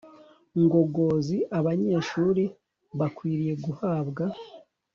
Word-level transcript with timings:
ngogozi 0.63 1.37
Abanyeshuri 1.57 2.43
bakwiriye 2.99 3.53
guhabwa 3.65 4.25